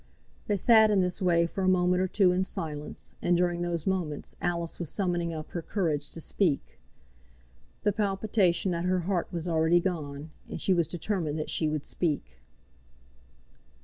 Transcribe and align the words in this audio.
They 0.47 0.57
sat 0.57 0.89
in 0.89 1.01
this 1.01 1.21
way 1.21 1.45
for 1.45 1.61
a 1.63 1.67
moment 1.69 2.01
or 2.01 2.07
two 2.07 2.31
in 2.31 2.43
silence, 2.43 3.13
and 3.21 3.37
during 3.37 3.61
those 3.61 3.85
moments 3.85 4.35
Alice 4.41 4.79
was 4.79 4.89
summoning 4.89 5.31
up 5.31 5.51
her 5.51 5.61
courage 5.61 6.09
to 6.09 6.19
speak. 6.19 6.79
The 7.83 7.93
palpitation 7.93 8.73
at 8.73 8.85
her 8.85 9.01
heart 9.01 9.27
was 9.31 9.47
already 9.47 9.79
gone, 9.79 10.31
and 10.49 10.59
she 10.59 10.73
was 10.73 10.87
determined 10.87 11.37
that 11.37 11.51
she 11.51 11.67
would 11.69 11.85
speak. 11.85 12.39